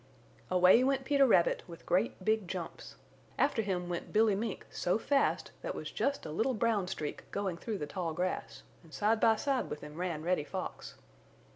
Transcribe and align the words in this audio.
Away 0.49 0.83
went 0.83 1.03
Peter 1.05 1.27
Rabbit 1.27 1.61
with 1.67 1.85
great 1.85 2.25
big 2.25 2.47
jumps. 2.47 2.95
After 3.37 3.61
him 3.61 3.87
went 3.87 4.11
Billy 4.11 4.33
Mink 4.33 4.65
so 4.71 4.97
fast 4.97 5.51
that 5.61 5.75
was 5.75 5.91
just 5.91 6.25
a 6.25 6.31
little 6.31 6.55
brown 6.55 6.87
streak 6.87 7.29
going 7.29 7.55
through 7.55 7.77
the 7.77 7.85
tall 7.85 8.11
grass, 8.15 8.63
and 8.81 8.91
side 8.91 9.19
by 9.19 9.35
side 9.35 9.69
with 9.69 9.81
him 9.81 9.97
ran 9.97 10.23
Reddy 10.23 10.43
Fox. 10.43 10.95